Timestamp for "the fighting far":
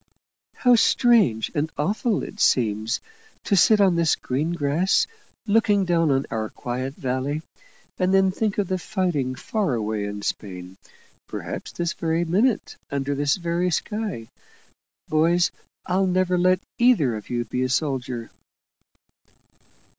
8.67-9.75